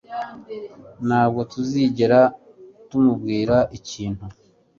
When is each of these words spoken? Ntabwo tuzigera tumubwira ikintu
Ntabwo 1.07 1.39
tuzigera 1.51 2.19
tumubwira 2.89 3.57
ikintu 3.77 4.25